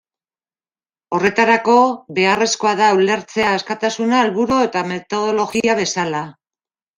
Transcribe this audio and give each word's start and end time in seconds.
Horretarako, 1.17 1.75
beharrezkoa 2.19 2.71
da 2.79 2.87
ulertzea 3.01 3.51
askatasuna 3.59 4.23
helburu 4.23 4.59
eta 4.69 4.83
metodologia 4.95 5.77
bezala. 5.83 6.25